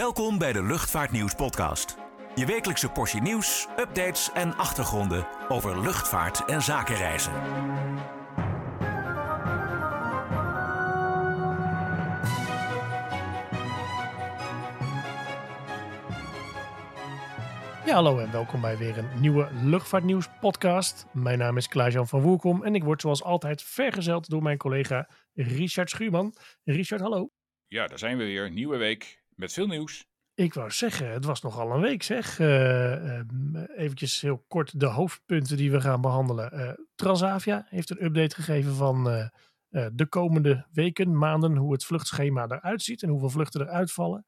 [0.00, 1.96] Welkom bij de Luchtvaartnieuws podcast.
[2.34, 7.32] Je wekelijkse portie nieuws, updates en achtergronden over luchtvaart en zakenreizen.
[17.86, 21.06] Ja, hallo en welkom bij weer een nieuwe Luchtvaartnieuws podcast.
[21.12, 25.08] Mijn naam is Klaas-Jan van Woerkom en ik word zoals altijd vergezeld door mijn collega
[25.34, 26.34] Richard Schuurman.
[26.64, 27.30] Richard, hallo.
[27.66, 28.50] Ja, daar zijn we weer.
[28.50, 30.08] Nieuwe week met veel nieuws.
[30.34, 32.38] Ik wou zeggen, het was nogal een week zeg.
[32.38, 33.20] Uh,
[33.76, 36.54] eventjes heel kort de hoofdpunten die we gaan behandelen.
[36.54, 39.04] Uh, Transavia heeft een update gegeven van
[39.92, 44.26] de komende weken, maanden, hoe het vluchtschema eruit ziet en hoeveel vluchten eruit vallen.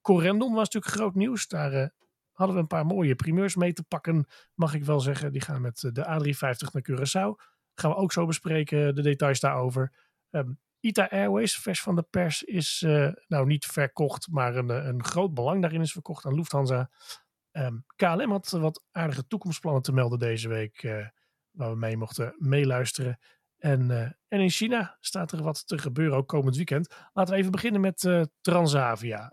[0.00, 1.48] Corendon was natuurlijk groot nieuws.
[1.48, 1.92] Daar
[2.32, 5.32] hadden we een paar mooie primeurs mee te pakken, mag ik wel zeggen.
[5.32, 7.42] Die gaan met de A350 naar Curaçao.
[7.74, 9.92] Gaan we ook zo bespreken, de details daarover.
[10.30, 15.04] Um, ITA Airways, vers van de pers, is uh, nou niet verkocht, maar een, een
[15.04, 16.90] groot belang daarin is verkocht aan Lufthansa.
[17.52, 21.06] Um, ehm, KLM had wat aardige toekomstplannen te melden deze week, uh,
[21.50, 23.18] waar we mee mochten meeluisteren.
[23.58, 23.90] En,
[24.28, 26.94] en in China staat er wat te gebeuren, ook komend weekend.
[27.12, 29.32] Laten we even beginnen met Transavia.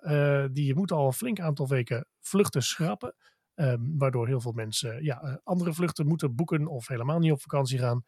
[0.52, 3.16] die moet al een flink aantal weken vluchten schrappen.
[3.56, 7.80] Um, waardoor heel veel mensen ja, andere vluchten moeten boeken of helemaal niet op vakantie
[7.80, 8.04] gaan.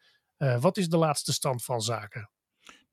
[0.60, 2.30] wat is de laatste stand van zaken?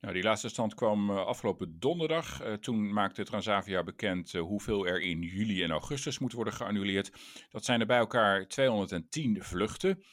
[0.00, 2.42] Nou, die laatste stand kwam uh, afgelopen donderdag.
[2.42, 7.12] Uh, toen maakte Transavia bekend uh, hoeveel er in juli en augustus moet worden geannuleerd.
[7.50, 10.04] Dat zijn er bij elkaar 210 vluchten.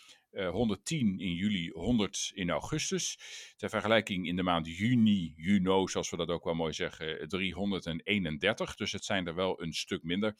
[0.52, 3.20] 110 in juli, 100 in augustus.
[3.56, 8.75] Ter vergelijking in de maand juni, juno, zoals we dat ook wel mooi zeggen, 331.
[8.75, 10.36] Dus het zijn er wel een stuk minder.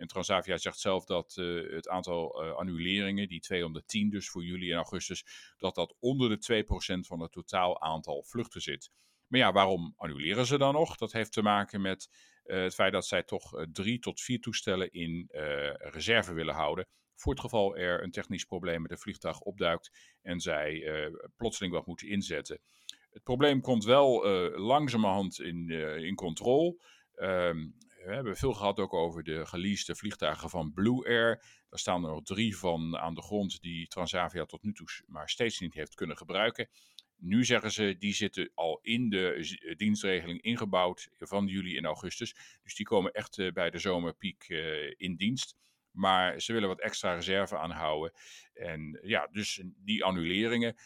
[0.00, 4.70] En Transavia zegt zelf dat uh, het aantal uh, annuleringen, die 210 dus voor juli
[4.70, 5.24] en augustus,
[5.58, 8.90] dat dat onder de 2% van het totaal aantal vluchten zit.
[9.26, 10.96] Maar ja, waarom annuleren ze dan nog?
[10.96, 12.08] Dat heeft te maken met
[12.44, 15.28] uh, het feit dat zij toch drie tot vier toestellen in
[15.78, 16.88] reserve willen houden.
[17.14, 19.90] Voor het geval er een technisch probleem met een vliegtuig opduikt
[20.22, 20.84] en zij
[21.36, 22.60] plotseling wat moeten inzetten.
[23.10, 24.24] Het probleem komt wel
[24.56, 25.70] langzamerhand in,
[26.04, 26.80] in controle.
[27.16, 27.74] Um,
[28.04, 31.42] we hebben veel gehad ook over de geleasede vliegtuigen van Blue Air.
[31.68, 35.28] Daar staan er nog drie van aan de grond die Transavia tot nu toe maar
[35.28, 36.68] steeds niet heeft kunnen gebruiken.
[37.16, 42.34] Nu zeggen ze, die zitten al in de eh, dienstregeling ingebouwd van juli en augustus.
[42.62, 44.48] Dus die komen echt uh, bij de zomerpiek
[44.96, 45.56] in dienst.
[45.90, 48.12] Maar ze willen wat extra reserve aanhouden.
[48.52, 50.76] En ja, dus die annuleringen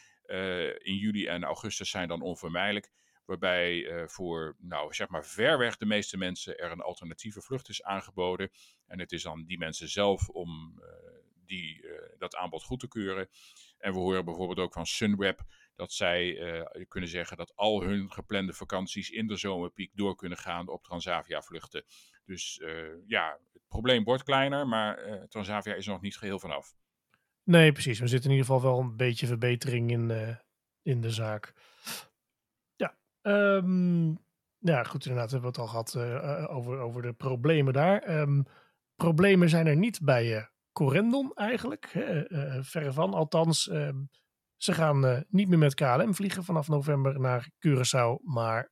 [0.78, 2.90] in juli en augustus zijn dan onvermijdelijk.
[3.24, 7.68] Waarbij uh, voor, nou zeg maar, ver weg de meeste mensen er een alternatieve vlucht
[7.68, 8.50] is aangeboden.
[8.86, 10.86] En het is aan die mensen zelf om uh,
[11.46, 13.28] die, uh, dat aanbod goed te keuren.
[13.78, 15.40] En we horen bijvoorbeeld ook van Sunweb
[15.76, 16.38] dat zij
[16.88, 21.84] kunnen zeggen dat al hun geplande vakanties in de zomerpiek door kunnen gaan op Transavia-vluchten.
[22.24, 22.62] Dus
[23.06, 26.74] ja, het probleem wordt kleiner, maar Transavia is er nog niet geheel vanaf.
[27.42, 27.98] Nee, precies.
[27.98, 30.38] We zitten in ieder geval wel een beetje verbetering in,
[30.82, 31.52] in de zaak.
[33.26, 34.18] Um,
[34.58, 38.20] ja, goed, inderdaad, hebben we het al gehad uh, over, over de problemen daar.
[38.20, 38.46] Um,
[38.96, 41.86] problemen zijn er niet bij uh, Corendon eigenlijk.
[42.60, 43.70] Verre van, althans.
[43.70, 44.08] Um,
[44.56, 48.70] ze gaan niet meer met KLM vliegen vanaf november naar Curaçao, maar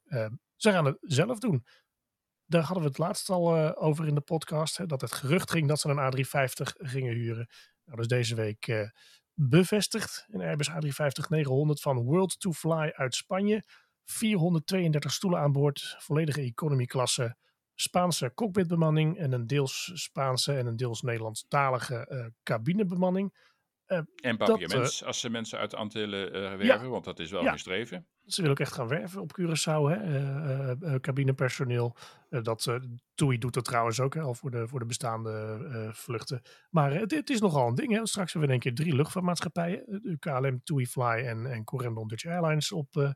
[0.56, 1.66] ze gaan het zelf doen.
[2.44, 5.68] Daar hadden we het laatst al over in de podcast, hè, dat het gerucht ging
[5.68, 7.48] dat ze een A350 gingen huren.
[7.84, 8.90] Nou, dus deze week
[9.34, 10.26] bevestigd.
[10.28, 13.64] Een Airbus A350-900 van World to Fly uit Spanje
[14.04, 17.36] 432 stoelen aan boord, volledige economy-klasse,
[17.74, 23.50] Spaanse cockpitbemanning en een deels Spaanse en een deels Nederlandstalige uh, cabinebemanning.
[23.86, 27.30] Uh, en papiaments, uh, als ze mensen uit de Antillen werven, ja, want dat is
[27.30, 27.52] wel ja.
[27.52, 28.06] een streven.
[28.26, 31.00] Ze willen ook echt gaan werven op Curaçao, hè?
[31.00, 31.96] cabinepersoneel.
[32.28, 32.78] dat
[33.14, 36.42] TUI doet dat trouwens ook al voor de, voor de bestaande vluchten.
[36.70, 37.92] Maar het, het, is nogal een ding.
[37.92, 38.06] Hè?
[38.06, 40.18] Straks hebben we in één keer drie luchtvaartmaatschappijen.
[40.18, 43.14] KLM, TUI Fly en, en Corendon Dutch Airlines op,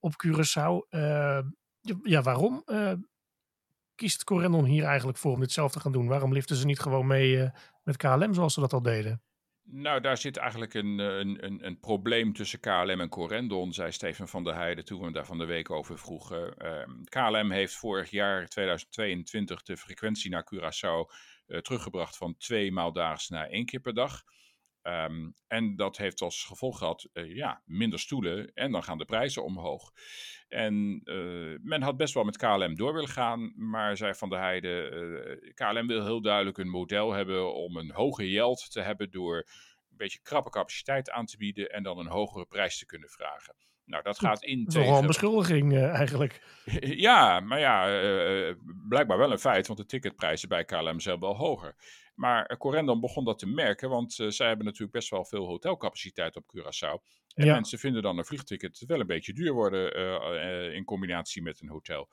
[0.00, 0.88] op Curaçao.
[0.90, 1.40] Uh,
[2.02, 2.92] ja, waarom uh,
[3.94, 6.08] kiest Corendon hier eigenlijk voor om dit zelf te gaan doen?
[6.08, 7.50] Waarom liften ze niet gewoon mee uh,
[7.82, 9.22] met KLM zoals ze dat al deden?
[9.62, 14.28] Nou, daar zit eigenlijk een, een, een, een, probleem tussen KLM en Corendon, zei Steven
[14.28, 16.54] van der Heijden toen we hem daar van de week over vroegen.
[17.04, 21.14] KLM ehm, heeft vorig jaar, 2022, de frequentie naar Curaçao
[21.62, 24.22] teruggebracht van twee maal daags naar één keer per dag.
[24.82, 29.04] Um, en dat heeft als gevolg gehad, uh, ja, minder stoelen en dan gaan de
[29.04, 29.92] prijzen omhoog.
[30.48, 34.38] En uh, men had best wel met KLM door willen gaan, maar zei Van der
[34.38, 39.10] Heijden, uh, KLM wil heel duidelijk een model hebben om een hoge yield te hebben
[39.10, 39.36] door
[39.90, 43.54] een beetje krappe capaciteit aan te bieden en dan een hogere prijs te kunnen vragen.
[43.90, 46.42] Nou, dat gaat in Dat is wel een beschuldiging uh, eigenlijk.
[47.06, 48.54] ja, maar ja, uh,
[48.88, 51.74] blijkbaar wel een feit, want de ticketprijzen bij KLM zijn wel hoger.
[52.20, 56.44] Maar Corendon begon dat te merken, want zij hebben natuurlijk best wel veel hotelcapaciteit op
[56.56, 57.08] Curaçao.
[57.34, 59.94] En mensen vinden dan een vliegticket wel een beetje duur worden
[60.74, 62.08] in combinatie met een hotel.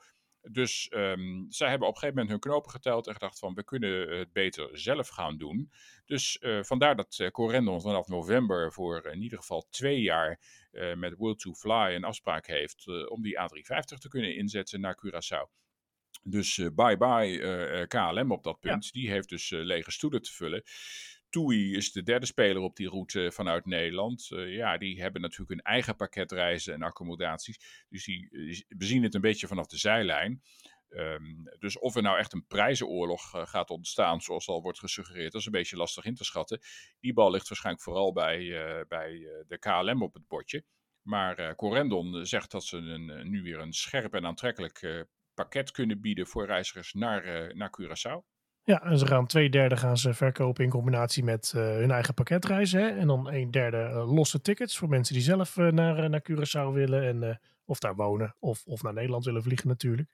[0.50, 3.64] Dus um, zij hebben op een gegeven moment hun knopen geteld en gedacht van we
[3.64, 5.70] kunnen het beter zelf gaan doen.
[6.06, 10.40] Dus uh, vandaar dat uh, Corendon vanaf november voor in ieder geval twee jaar
[10.72, 14.98] uh, met Will to Fly een afspraak heeft om die A350 te kunnen inzetten naar
[15.06, 15.67] Curaçao.
[16.22, 18.92] Dus bye bye KLM op dat punt.
[18.92, 20.62] Die heeft dus lege stoelen te vullen.
[21.30, 24.30] TUI is de derde speler op die route vanuit Nederland.
[24.30, 27.86] Uh, ja, die hebben natuurlijk hun eigen pakketreizen en accommodaties.
[27.88, 28.28] Dus die,
[28.68, 30.42] we zien het een beetje vanaf de zijlijn.
[30.90, 35.32] Um, dus of er nou echt een prijzenoorlog uh, gaat ontstaan, zoals al wordt gesuggereerd,
[35.32, 36.60] dat is een beetje lastig in te schatten.
[37.00, 38.38] Die bal ligt waarschijnlijk vooral bij,
[38.88, 39.10] bij
[39.46, 40.64] de KLM op het bordje.
[41.02, 45.06] Maar Corendon zegt dat ze een, nu weer een scherp en aantrekkelijk
[45.38, 48.36] pakket kunnen bieden voor reizigers naar, naar Curaçao.
[48.62, 52.14] Ja, en ze gaan twee derde gaan ze verkopen in combinatie met uh, hun eigen
[52.14, 52.80] pakketreizen.
[52.80, 52.88] Hè?
[52.88, 57.02] En dan een derde uh, losse tickets voor mensen die zelf naar, naar Curaçao willen.
[57.02, 60.08] En, of daar wonen of, of naar Nederland willen vliegen natuurlijk.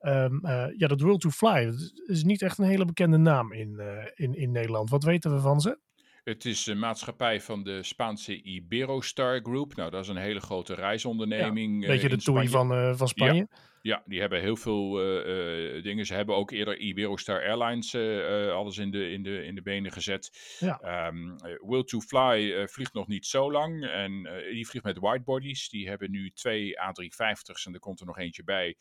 [0.00, 0.40] Um,
[0.76, 1.74] ja, dat World to Fly
[2.06, 3.80] is niet echt een hele bekende naam in,
[4.14, 4.90] in, in Nederland.
[4.90, 5.78] Wat weten we van ze?
[6.24, 9.74] Het is een maatschappij van de Spaanse Iberostar Group.
[9.76, 11.82] Nou, dat is een hele grote reisonderneming.
[11.82, 13.46] Ja, beetje de toei van, van Spanje.
[13.50, 13.70] Ja.
[13.82, 16.06] Ja, die hebben heel veel uh, dingen.
[16.06, 19.92] Ze hebben ook eerder Iberostar Airlines uh, alles in de, in, de, in de benen
[19.92, 20.56] gezet.
[20.58, 21.06] Ja.
[21.06, 23.86] Um, Will to Fly vliegt nog niet zo lang.
[23.86, 25.68] En die vliegt met widebodies.
[25.68, 28.76] Die hebben nu twee A350's en er komt er nog eentje bij.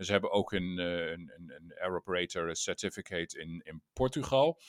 [0.00, 4.60] En ze hebben ook een, een, een Air Operator Certificate in, in Portugal.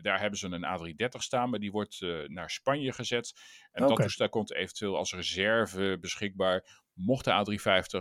[0.00, 3.32] daar hebben ze een A330 staan, maar die wordt naar Spanje gezet.
[3.72, 3.94] En okay.
[3.96, 7.58] dat toestel komt eventueel als reserve beschikbaar mocht de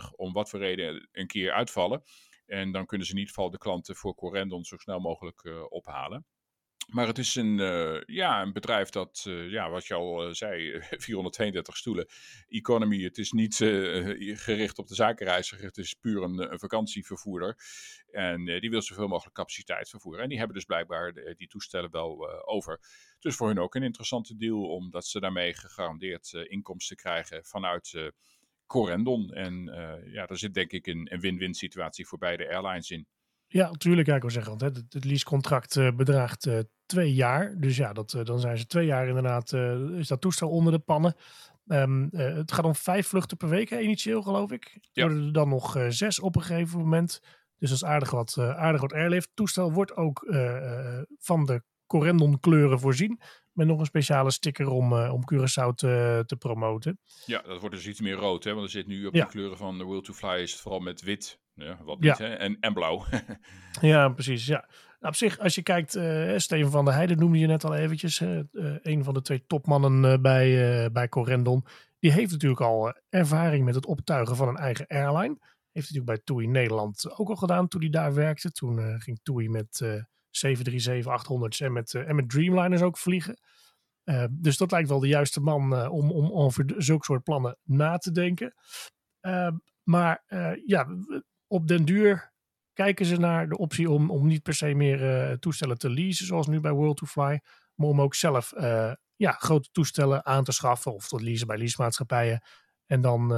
[0.09, 2.03] A350 om wat voor reden een keer uitvallen.
[2.45, 5.65] En dan kunnen ze in ieder geval de klanten voor Corendon zo snel mogelijk uh,
[5.69, 6.25] ophalen.
[6.89, 10.33] Maar het is een, uh, ja, een bedrijf dat, uh, ja, wat je al uh,
[10.33, 12.07] zei, 432 stoelen,
[12.47, 13.03] economy.
[13.03, 13.55] Het is niet
[14.35, 17.57] gericht op de zakenreiziger, het is puur een, vakantievervoerder.
[18.11, 20.23] En die wil zoveel mogelijk capaciteit vervoeren.
[20.23, 22.79] En die hebben dus blijkbaar die toestellen wel over.
[23.19, 28.11] Dus voor hun ook een interessante deal, omdat ze daarmee gegarandeerd inkomsten krijgen vanuit
[28.65, 29.33] Corendon.
[29.33, 29.63] En
[30.11, 33.07] ja, daar zit denk ik een win-win situatie voor beide airlines in.
[33.51, 34.07] Ja, natuurlijk.
[34.07, 37.55] Ja, ik wil zeggen, want het, het leasecontract uh, bedraagt uh, twee jaar.
[37.57, 39.53] Dus ja, dat, dan zijn ze twee jaar inderdaad,
[39.97, 41.15] is dat toestel onder de pannen.
[41.67, 44.77] Um, het gaat om vijf vluchten per week, hè, initieel geloof ik.
[44.91, 45.03] Ja.
[45.03, 47.19] Worden er dan nog zes op een gegeven moment.
[47.57, 49.29] Dus dat is aardig wat, aardig wat airlift.
[49.33, 50.25] toestel wordt ook
[51.19, 53.19] van de Corendon kleuren voorzien.
[53.51, 56.99] Met nog een speciale sticker om, uh, om Curaçao te, te promoten.
[57.25, 58.43] Ja, dat wordt dus iets meer rood.
[58.43, 58.53] Hè?
[58.53, 59.23] Want er zit nu op ja.
[59.23, 61.39] de kleuren van de Will to Fly is het vooral met wit.
[61.59, 62.25] Ja, wat niet, ja.
[62.25, 62.33] hè?
[62.33, 63.05] En, en blauw.
[63.81, 64.45] ja, precies.
[64.45, 64.67] Ja.
[64.99, 67.75] Nou, op zich, als je kijkt, uh, Steven van der Heijden noemde je net al
[67.75, 68.19] eventjes.
[68.19, 68.39] Uh,
[68.81, 71.65] een van de twee topmannen bij, bij Corendon.
[71.99, 75.37] Die heeft natuurlijk al ervaring met het optuigen van een eigen airline.
[75.71, 78.51] Heeft natuurlijk bij TUI Nederland ook al gedaan toen hij daar werkte.
[78.51, 79.83] Toen ging TUI met
[80.29, 83.39] 737-800's en met, en met Dreamliners ook vliegen.
[84.09, 87.57] Uh, dus dat lijkt wel de juiste man uh, om, om over zulke soort plannen
[87.63, 88.53] na te denken.
[89.21, 89.51] Uh,
[89.83, 90.23] maar
[90.65, 90.87] ja,
[91.49, 92.33] op den duur
[92.73, 96.47] kijken ze naar de optie om, om niet per se meer toestellen te leasen, zoals
[96.47, 97.41] nu bij World to Fly,
[97.75, 98.53] maar om ook zelf
[99.15, 102.43] ja, grote toestellen aan te schaffen of tot leasen bij leasemaatschappijen.
[102.85, 103.31] En dan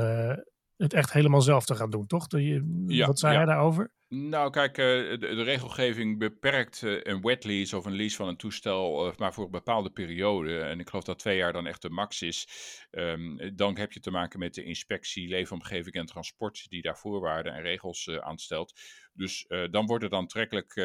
[0.75, 2.27] het echt helemaal zelf te gaan doen, toch?
[2.27, 3.37] De, ja, wat zei ja.
[3.37, 3.91] hij daarover?
[4.13, 9.13] Nou, kijk, de, de, regelgeving beperkt een wet lease of een lease van een toestel
[9.17, 10.59] maar voor een bepaalde periode.
[10.59, 12.47] En ik geloof dat twee jaar dan echt de max is.
[12.91, 17.53] Um, dan heb je te maken met de inspectie, leefomgeving en transport die daar voorwaarden
[17.53, 18.79] en regels uh, aanstelt.
[19.13, 20.75] Dus dan wordt het aantrekkelijk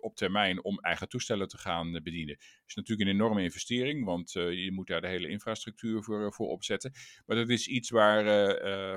[0.00, 2.34] op termijn om eigen toestellen te gaan bedienen.
[2.34, 6.48] Het is natuurlijk een enorme investering, want je moet daar de hele infrastructuur voor, voor
[6.48, 6.92] opzetten.
[7.26, 8.24] Maar dat is iets waar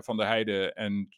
[0.03, 1.09] Van der Heijden en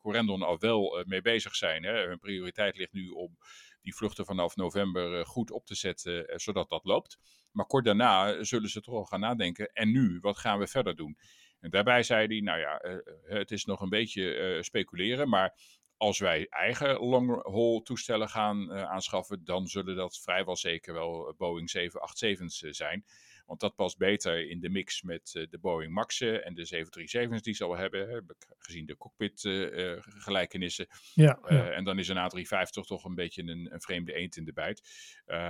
[0.00, 1.83] Corendon al wel mee bezig zijn.
[1.84, 2.06] Hè.
[2.06, 3.38] Hun prioriteit ligt nu om
[3.80, 7.18] die vluchten vanaf november goed op te zetten, zodat dat loopt.
[7.50, 9.72] Maar kort daarna zullen ze toch al gaan nadenken.
[9.72, 11.18] En nu, wat gaan we verder doen?
[11.60, 12.80] En daarbij zei hij, nou ja,
[13.22, 15.54] het is nog een beetje speculeren, maar
[15.96, 21.70] als wij eigen long-haul toestellen gaan aanschaffen, dan zullen dat vrijwel zeker wel eh, Boeing
[21.70, 23.04] 787's uh, zijn.
[23.46, 27.42] Want dat past beter in de mix met uh, de Boeing Max'en en de 737's
[27.42, 28.20] die ze al hebben, hè,
[28.58, 29.40] gezien de cockpit
[30.04, 30.86] gelijkenissen.
[31.14, 31.70] Ja, ja.
[31.70, 34.82] En dan is een A350 toch een beetje een, een vreemde eend in de bijt.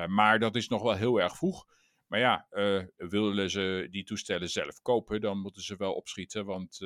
[0.09, 1.67] maar dat is nog wel heel erg vroeg.
[2.15, 2.47] Maar ja,
[2.97, 6.45] willen ze die toestellen zelf kopen, dan moeten ze wel opschieten.
[6.45, 6.79] Want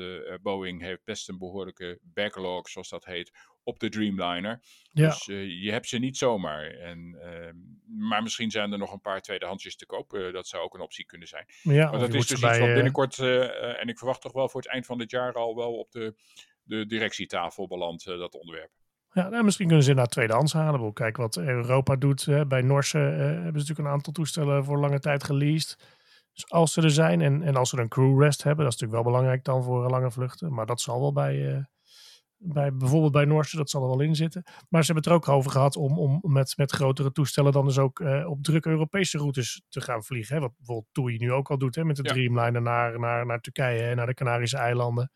[0.42, 3.32] Boeing heeft best een behoorlijke backlog, zoals dat heet,
[3.62, 4.62] op de Dreamliner.
[4.90, 5.08] Ja.
[5.08, 5.24] Dus
[5.62, 6.64] je hebt ze niet zomaar.
[6.64, 7.56] En, ehm,
[8.08, 10.10] maar misschien zijn er nog een paar tweedehandsjes te koop.
[10.32, 11.44] dat zou ook een optie kunnen zijn.
[11.62, 14.70] Ja, maar dat is dus iets wat binnenkort, en ik verwacht toch wel voor het
[14.70, 16.14] eind van dit jaar al wel op de,
[16.62, 18.77] de directietafel belandt, dat onderwerp.
[19.12, 20.92] Ja, nou, misschien kunnen ze naar tweedehands halen.
[20.92, 22.24] Kijk wat Europa doet.
[22.24, 22.46] Hè.
[22.46, 25.78] Bij Norse uh, hebben ze natuurlijk een aantal toestellen voor lange tijd geleased.
[26.32, 28.80] Dus als ze er zijn en, en als ze een crew rest hebben, dat is
[28.80, 30.54] natuurlijk wel belangrijk dan voor lange vluchten.
[30.54, 31.64] Maar dat zal wel bij, uh,
[32.36, 34.42] bij bijvoorbeeld bij Norse, dat zal er wel in zitten.
[34.44, 37.64] Maar ze hebben het er ook over gehad om, om met, met grotere toestellen dan
[37.64, 40.34] dus ook uh, op drukke Europese routes te gaan vliegen.
[40.34, 40.40] Hè.
[40.40, 43.82] Wat bijvoorbeeld TUI nu ook al doet hè, met de Dreamliner naar, naar, naar Turkije
[43.82, 45.10] en naar de Canarische eilanden.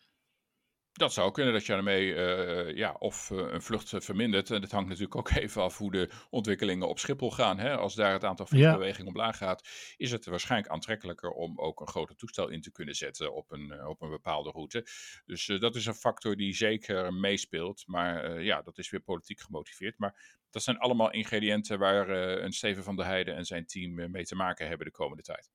[0.93, 4.51] Dat zou kunnen dat je daarmee uh, ja, of uh, een vlucht vermindert.
[4.51, 7.59] En dat hangt natuurlijk ook even af hoe de ontwikkelingen op Schiphol gaan.
[7.59, 7.77] Hè?
[7.77, 9.19] Als daar het aantal vliegbewegingen ja.
[9.19, 13.35] omlaag gaat, is het waarschijnlijk aantrekkelijker om ook een groter toestel in te kunnen zetten
[13.35, 14.87] op een, op een bepaalde route.
[15.25, 17.83] Dus uh, dat is een factor die zeker meespeelt.
[17.87, 19.99] Maar ja, dat is weer politiek gemotiveerd.
[19.99, 24.25] Maar dat zijn allemaal ingrediënten waar een Steven van der Heijden en zijn team mee
[24.25, 25.51] te maken hebben de komende tijd.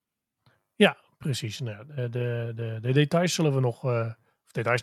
[0.76, 1.60] Ja, precies.
[1.60, 2.10] Nou, de,
[2.56, 3.84] de, de details zullen we nog
[4.64, 4.82] details,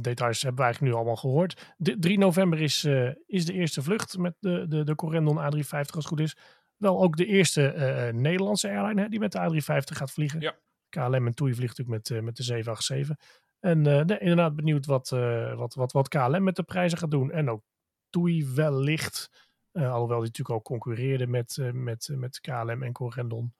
[0.00, 1.74] details hebben we eigenlijk nu allemaal gehoord.
[1.76, 5.70] De, 3 november is, uh, is de eerste vlucht met de, de, de Corendon A350
[5.70, 6.36] als het goed is.
[6.76, 10.40] Wel ook de eerste uh, Nederlandse airline hè, die met de A350 gaat vliegen.
[10.40, 10.58] Ja.
[10.88, 13.44] KLM en TUI vliegt natuurlijk met, met de 787.
[13.58, 15.08] En nee, inderdaad benieuwd wat,
[15.54, 17.30] wat, wat, wat KLM met de prijzen gaat doen.
[17.30, 17.62] En ook
[18.10, 19.30] TUI wellicht.
[19.72, 23.54] alhoewel die natuurlijk al concurreerde met, met, met KLM en Corendon.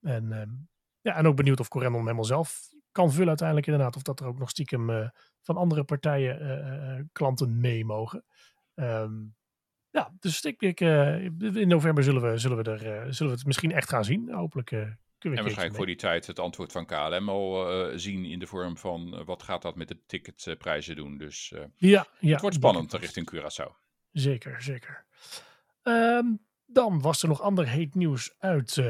[0.00, 0.50] En, ehm,
[1.00, 3.96] ja, en ook benieuwd of Corendon helemaal zelf kan vullen uiteindelijk inderdaad.
[3.96, 5.08] Of dat er ook nog stiekem uh,
[5.40, 8.24] van andere partijen uh, klanten mee mogen.
[8.74, 9.34] Um,
[9.90, 13.72] ja, dus ik, ik in november zullen we, zullen, we er, zullen we het misschien
[13.72, 14.32] echt gaan zien.
[14.32, 18.38] Hopelijk kunnen we En waarschijnlijk voor die tijd het antwoord van KLM al zien in
[18.38, 21.18] de vorm van wat gaat dat met de ticketprijzen doen.
[21.18, 23.72] Dus ja, ja, het wordt spannend richting Curaçao.
[24.10, 25.04] Zeker, zeker.
[25.82, 28.82] Um, dan was er nog ander heet nieuws uit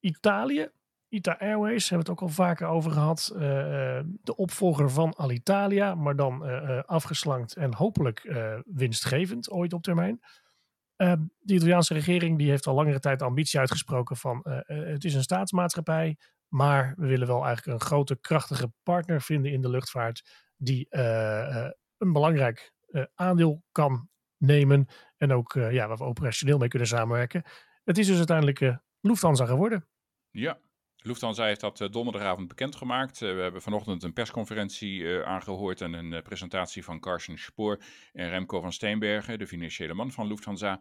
[0.00, 0.70] Italië.
[1.14, 3.32] ITA Airways, hebben we het ook al vaker over gehad.
[3.36, 8.34] Eh, eh, de opvolger van Alitalia, maar dan uh, afgeslankt en hopelijk
[8.66, 10.20] winstgevend ooit op termijn.
[11.38, 15.22] de Italiaanse regering die heeft al langere tijd de ambitie uitgesproken van het is een
[15.22, 16.16] staatsmaatschappij,
[16.48, 20.86] maar we willen wel eigenlijk een grote krachtige partner vinden in de luchtvaart die
[21.98, 22.72] een belangrijk
[23.14, 27.42] aandeel kan nemen en ook ja, waar we operationeel mee kunnen samenwerken.
[27.84, 29.86] Het is dus uiteindelijk Lufthansa geworden.
[30.30, 30.58] Ja,
[31.06, 33.20] Lufthansa heeft dat eh, donderdagavond bekendgemaakt.
[33.20, 37.82] Uh, we hebben vanochtend een persconferentie uh, aangehoord en een presentatie van Carsten Spoor
[38.12, 40.80] en Remco van Steenbergen, de financiële man van Lufthansa.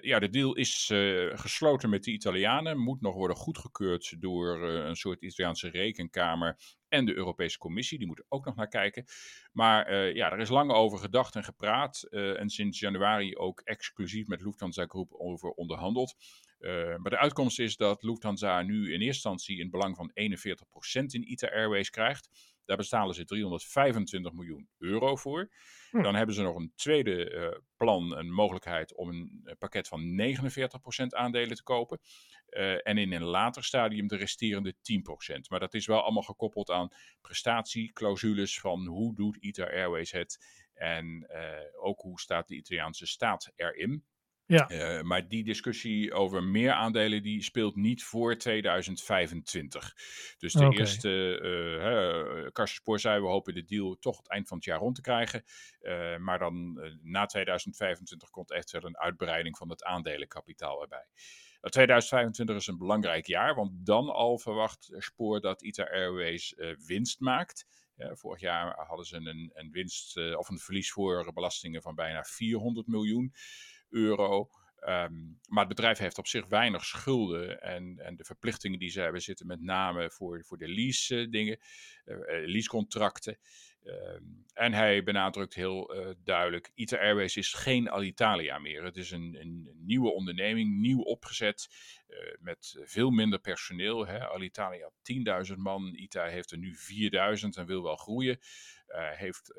[0.00, 0.92] ja, de deal is
[1.34, 7.14] gesloten met de Italianen, moet nog worden goedgekeurd door een soort Italiaanse rekenkamer en de
[7.14, 7.98] Europese Commissie.
[7.98, 9.04] Die moeten ook nog naar kijken.
[9.52, 14.42] Maar ja, er is lang over gedacht en gepraat en sinds januari ook exclusief met
[14.42, 16.14] Lufthansa Groep over onderhandeld.
[16.66, 20.14] Uh, maar de uitkomst is dat Lufthansa nu in eerste instantie een belang van 41%
[21.06, 22.54] in ITA Airways krijgt.
[22.64, 25.50] Daar betalen ze 325 miljoen euro voor.
[25.90, 26.02] Hm.
[26.02, 30.20] Dan hebben ze nog een tweede uh, plan, een mogelijkheid om een uh, pakket van
[30.20, 32.00] 49% aandelen te kopen.
[32.50, 34.76] Uh, en in een later stadium de resterende 10%.
[35.48, 41.28] Maar dat is wel allemaal gekoppeld aan prestatieclausules van hoe doet ITA Airways het en
[41.80, 44.04] ook hoe staat de Italiaanse staat erin.
[44.46, 44.70] Ja.
[44.70, 49.94] Uh, maar die discussie over meer aandelen die speelt niet voor 2025.
[50.38, 50.78] Dus de okay.
[50.78, 51.40] eerste,
[52.44, 54.94] uh, Karsten Spoor zei, we hopen de deal toch het eind van het jaar rond
[54.94, 55.44] te krijgen.
[55.80, 61.06] Uh, maar dan na 2025 komt echt wel een uitbreiding van het aandelenkapitaal erbij.
[61.60, 66.54] 2025 is een belangrijk jaar, want dan al verwacht Spoor dat ITA Airways
[66.86, 67.66] winst maakt.
[67.96, 72.86] vorig jaar hadden ze een, een winst of een verlies voor belastingen van bijna 400
[72.86, 73.34] miljoen
[73.90, 74.50] euro.
[74.88, 77.62] Um, maar het bedrijf heeft op zich weinig schulden.
[77.62, 81.30] En, en de verplichtingen die ze hebben zitten met name voor, voor de lease uh,
[81.30, 81.58] dingen,
[82.04, 83.38] uh, leasecontracten.
[83.84, 88.84] Um, en hij benadrukt heel duidelijk: ITA Airways is geen Alitalia meer.
[88.84, 91.68] Het is een, een nieuwe onderneming, nieuw opgezet,
[92.38, 94.06] met veel minder personeel.
[94.06, 94.28] Hè.
[94.28, 98.38] Alitalia had 10.000 man, ITA heeft er nu 4.000 en wil wel groeien.
[99.16, 99.54] heeft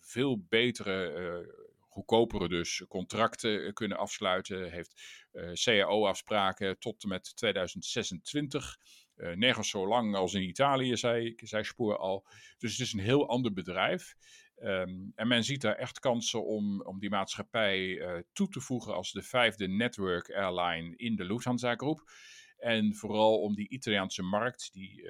[0.00, 4.70] veel betere goedkopere dus contracten eh, kunnen afsluiten.
[4.70, 8.78] Heeft eh, CAO-afspraken tot en met 2026.
[9.16, 12.26] Uh, eh, nergens zo lang als in Italië, zei, zei Spoor al.
[12.58, 14.14] Dus het is een heel ander bedrijf.
[14.58, 19.12] Um, en men ziet daar echt kansen om, om die maatschappij toe te voegen als
[19.12, 22.10] de vijfde network airline in de Lufthansa groep.
[22.56, 25.08] En vooral om die Italiaanse markt, die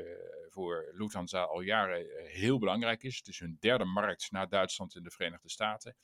[0.49, 3.17] voor Lufthansa al jaren heel belangrijk is.
[3.17, 5.97] Het is hun derde markt na Duitsland en de Verenigde Staten.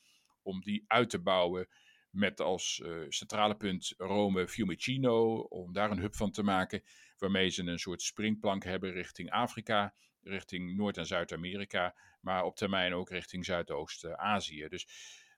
[0.43, 1.69] Om die uit te bouwen
[2.11, 6.83] met als centrale punt Rome Fiumicino, om daar een hub van te maken,
[7.19, 12.95] waarmee ze een soort springplank hebben richting Afrika, richting Noord- en Zuid-Amerika, maar op termijn
[12.95, 14.69] ook richting Zuidoost-Azië.
[14.69, 14.87] Dus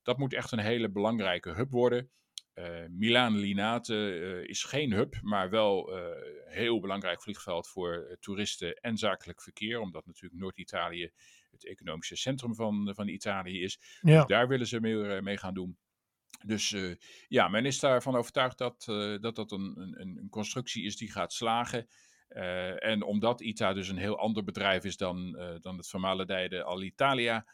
[0.02, 2.10] dat moet echt een hele belangrijke hub worden.
[2.54, 6.06] Uh, Milaan Linate uh, is geen hub, maar wel uh,
[6.44, 11.12] heel belangrijk vliegveld voor toeristen en zakelijk verkeer, omdat natuurlijk Noord-Italië
[11.54, 13.80] het economische centrum van, van Italië is.
[14.00, 14.18] Ja.
[14.18, 15.78] Dus daar willen ze meer mee gaan doen.
[16.44, 16.76] Dus
[17.28, 18.84] ja, men is daarvan overtuigd dat
[19.20, 21.88] dat, dat een, een, een constructie is die gaat slagen.
[22.28, 27.46] Uh, en omdat ITA dus een heel ander bedrijf is dan, dan het vermalendijde Alitalia,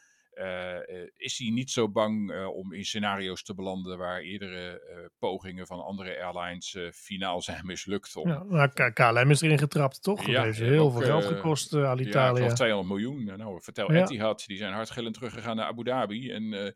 [1.15, 4.81] is hij niet zo bang om in scenario's te belanden waar eerdere
[5.19, 8.15] pogingen van andere airlines finaal zijn mislukt.
[8.15, 8.29] Om...
[8.29, 10.25] Ja, nou, KLM is erin getrapt, toch?
[10.25, 12.45] Ja, heeft heel veel geld gekost, Alitalia.
[12.45, 13.37] Ja, 200 miljoen.
[13.37, 14.01] Nou, vertel ja.
[14.01, 16.31] Etihad, die zijn hardgillend teruggegaan naar Abu Dhabi.
[16.31, 16.73] En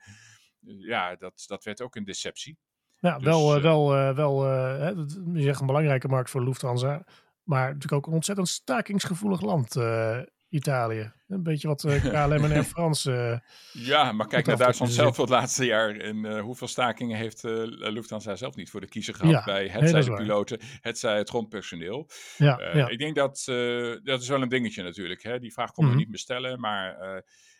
[0.65, 2.57] ja, dat, dat werd ook een deceptie.
[2.95, 4.45] Ja, dus, wel, wel, wel
[5.33, 7.05] je zegt een belangrijke markt voor Lufthansa.
[7.45, 10.19] Maar natuurlijk ook een ontzettend stakingsgevoelig land, uh,
[10.55, 11.11] Italië.
[11.27, 13.11] Een beetje wat uh, KLM en Air France.
[13.11, 15.95] Uh, ja, maar kijk naar Duitsland zelf het laatste jaar.
[15.95, 20.01] En hoeveel stakingen heeft Lufthansa zelf niet voor de kiezer gehad ja, bij het zij
[20.01, 22.09] de piloten, het zij het grondpersoneel.
[22.37, 23.43] Ja, ja, Ik denk dat
[24.03, 25.23] dat is wel een dingetje natuurlijk.
[25.23, 25.39] Hè?
[25.39, 25.99] Die vraag kon mm -hmm.
[25.99, 26.97] niet bestellen, maar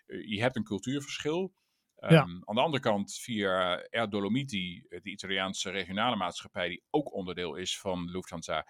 [0.05, 1.53] je hebt een cultuurverschil.
[1.99, 2.21] Um, ja.
[2.21, 7.79] Aan de andere kant, via Air Dolomiti, de Italiaanse regionale maatschappij, die ook onderdeel is
[7.79, 8.65] van Lufthansa,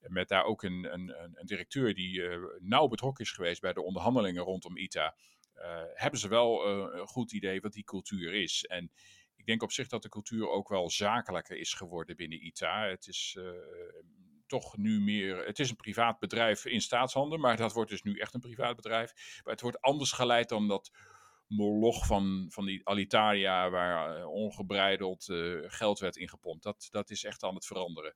[0.00, 3.82] met daar ook een, een, een directeur die uh, nauw betrokken is geweest bij de
[3.82, 5.14] onderhandelingen rondom ITA.
[5.56, 8.64] Uh, hebben ze wel uh, een goed idee wat die cultuur is.
[8.64, 8.92] En
[9.36, 12.88] ik denk op zich dat de cultuur ook wel zakelijker is geworden binnen ITA.
[12.88, 13.38] Het is
[14.46, 15.46] toch nu meer.
[15.46, 18.76] Het is een privaat bedrijf in staatshandel, maar dat wordt dus nu echt een privaat
[18.76, 19.40] bedrijf.
[19.44, 20.90] Maar het wordt anders geleid dan dat
[21.46, 25.24] moloch van, van die Alitalia, waar ongebreideld
[25.62, 26.62] geld werd ingepompt.
[26.62, 28.14] Dat, dat is echt aan het veranderen.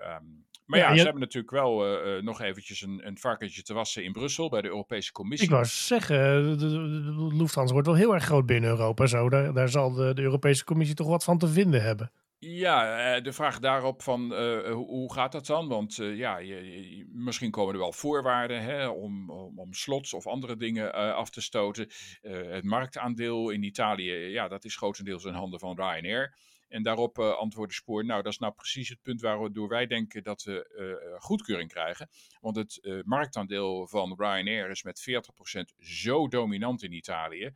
[0.00, 3.74] Um, maar ja, ja, ze hebben natuurlijk wel uh, nog eventjes een, een varkentje te
[3.74, 5.48] wassen in Brussel bij de Europese Commissie.
[5.48, 9.06] Ik wou zeggen, de, de, Lufthansa wordt wel heel erg groot binnen Europa.
[9.06, 9.28] Zo.
[9.28, 12.12] Daar, daar zal de, de Europese Commissie toch wat van te vinden hebben.
[12.38, 15.68] Ja, de vraag daarop van uh, hoe gaat dat dan?
[15.68, 20.14] Want uh, ja, je, je, misschien komen er wel voorwaarden hè, om, om, om, slots
[20.14, 21.88] of andere dingen af te stoten.
[22.22, 26.36] het marktaandeel in Italië, ja, dat is grotendeels in handen van Ryanair.
[26.68, 30.22] En daarop uh, antwoordde Spoor, nou dat is nou precies het punt waardoor wij denken
[30.22, 32.08] dat we uh, goedkeuring krijgen.
[32.40, 37.52] Want het marktaandeel van Ryanair is met 40% zo dominant in Italië.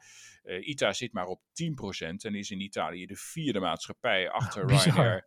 [0.60, 1.44] ITA zit maar op 10%
[2.16, 4.94] en is in Italië de vierde maatschappij achter Bizar.
[4.94, 5.26] Ryanair.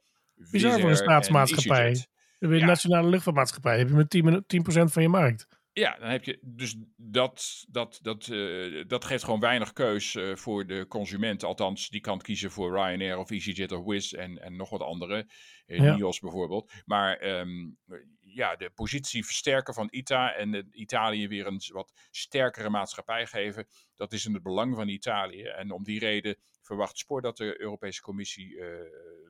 [0.52, 2.06] Bizar voor een staatsmaatschappij.
[2.39, 2.65] De ja.
[2.65, 5.48] nationale luchtvaartmaatschappij heb je met 10%, 10% van je markt.
[5.77, 10.35] Ja, dan heb je dus dat, dat, dat, uh, dat geeft gewoon weinig keus uh,
[10.35, 11.43] voor de consument.
[11.43, 15.27] Althans, die kan kiezen voor Ryanair of EasyJet of Wizz en, en nog wat andere.
[15.67, 15.95] Uh, ja.
[15.95, 16.71] NIOS bijvoorbeeld.
[16.85, 17.77] Maar um,
[18.21, 23.67] ja, de positie versterken van ITA en Italië weer een wat sterkere maatschappij geven.
[23.95, 25.43] Dat is in het belang van Italië.
[25.43, 28.59] En om die reden verwacht Spoor dat de Europese Commissie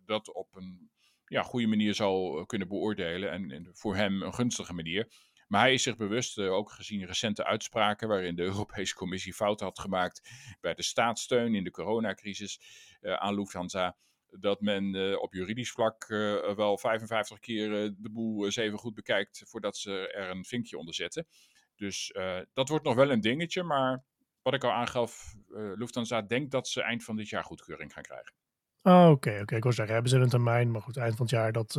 [0.05, 0.89] dat op een
[1.25, 3.31] ja, goede manier zal kunnen beoordelen.
[3.31, 5.08] En, en voor hem een gunstige manier.
[5.56, 9.65] Maar hij is zich bewust, uh, ook gezien recente uitspraken waarin de Europese Commissie fouten
[9.65, 10.30] had gemaakt
[10.62, 12.60] bij de staatssteun in de coronacrisis
[13.02, 13.96] uh, aan Lufthansa,
[14.30, 16.08] dat men uh, op juridisch vlak
[16.56, 20.94] wel 55 keer de boel eens even goed bekijkt voordat ze er een vinkje onder
[20.94, 21.28] zetten.
[21.76, 22.15] Dus
[22.54, 24.04] dat wordt nog wel een dingetje, maar
[24.41, 25.36] wat ik al aangaf,
[25.76, 28.34] Lufthansa denkt dat ze eind van dit jaar goedkeuring gaan krijgen.
[28.82, 29.56] Oh, oké, oké.
[29.56, 31.76] Ik wil zeggen, hebben ze een termijn, maar goed, eind van het jaar, dat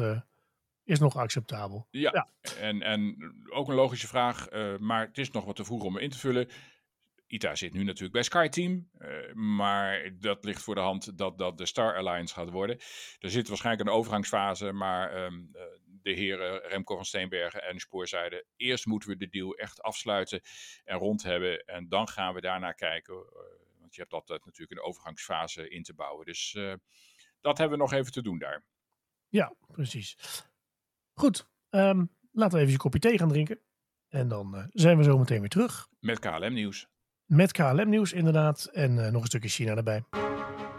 [0.86, 1.86] is nog acceptabel.
[1.90, 2.52] Ja, ja.
[2.60, 3.16] En, en
[3.50, 6.18] ook een logische vraag, uh, maar het is nog wat te vroeg om in te
[6.18, 6.48] vullen.
[7.26, 11.58] ITA zit nu natuurlijk bij SkyTeam, uh, maar dat ligt voor de hand dat dat
[11.58, 12.76] de Star Alliance gaat worden.
[13.18, 18.08] Er zit waarschijnlijk een overgangsfase, maar um, uh, de heren Remco van Steenbergen en Spoor
[18.08, 20.40] zeiden: eerst moeten we de deal echt afsluiten
[20.84, 23.14] en rond hebben en dan gaan we daarna kijken.
[23.78, 26.26] want je hebt altijd natuurlijk een overgangsfase in te bouwen.
[26.26, 26.58] Dus
[27.40, 28.64] dat hebben we nog even te doen daar.
[29.28, 30.16] Ja, precies.
[31.18, 33.58] Goed, um, laten we even een kopje thee gaan drinken.
[34.08, 35.88] En dan uh, zijn we zo meteen weer terug.
[36.00, 36.88] Met KLM nieuws.
[37.24, 38.64] Met KLM nieuws inderdaad.
[38.64, 40.04] En uh, nog een stukje China erbij.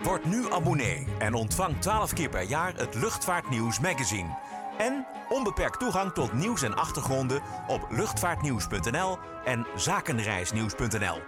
[0.02, 4.38] Word nu abonnee en ontvang 12 keer per jaar het Luchtvaartnieuws magazine.
[4.78, 11.22] En onbeperkt toegang tot nieuws en achtergronden op luchtvaartnieuws.nl en zakenreisnieuws.nl.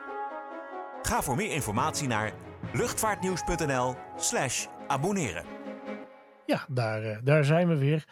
[1.02, 2.34] Ga voor meer informatie naar
[2.74, 5.46] luchtvaartnieuws.nl slash abonneren.
[6.46, 8.06] Ja, daar, uh, daar zijn we weer.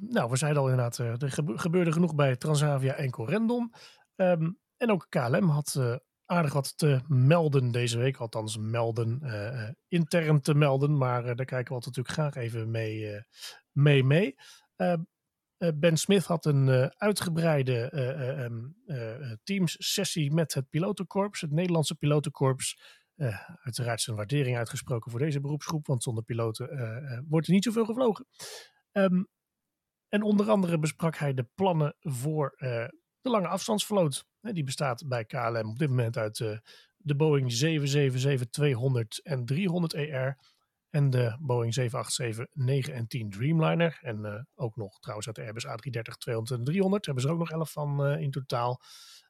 [0.00, 3.72] Nou, we zeiden al inderdaad, er gebeurde genoeg bij Transavia en Corendon.
[4.16, 5.80] Ehm, en ook KLM had
[6.26, 8.16] aardig wat te melden deze week.
[8.16, 9.20] Althans, melden,
[9.88, 10.96] intern te melden.
[10.96, 13.22] Maar daar kijken we altijd natuurlijk graag even mee
[13.72, 14.04] mee.
[14.04, 14.34] mee.
[14.76, 15.02] Ehm,
[15.74, 17.90] ben Smith had een uitgebreide
[19.42, 22.76] Teams-sessie met het pilotenkorps, het Nederlandse pilotenkorps.
[23.16, 27.64] Uh, uiteraard zijn waardering uitgesproken voor deze beroepsgroep, want zonder piloten uh, wordt er niet
[27.64, 28.26] zoveel gevlogen.
[28.92, 29.28] Um,
[30.14, 32.68] en onder andere besprak hij de plannen voor uh,
[33.20, 34.26] de lange afstandsvloot.
[34.40, 36.36] die bestaat bij KLM op dit moment uit
[36.96, 40.38] de Boeing 777-200 en 300 ER.
[40.90, 43.98] En de Boeing 787 9 en 10 Dreamliner.
[44.02, 47.04] En ook nog trouwens uit de Airbus A330 200 en 300.
[47.04, 48.80] Hebben ze er ook nog 11 van in totaal.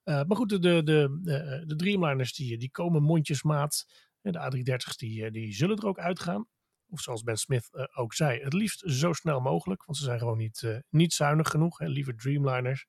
[0.04, 3.86] Maar goed, de, de, de, de, Dreamliners die, die komen mondjesmaat.
[4.20, 6.46] De A330's die, die zullen er ook uitgaan.
[6.88, 9.84] Of zoals Ben Smith uh, ook zei, het liefst zo snel mogelijk.
[9.84, 11.78] Want ze zijn gewoon niet, uh, niet zuinig genoeg.
[11.78, 12.86] Hè, liever Dreamliners.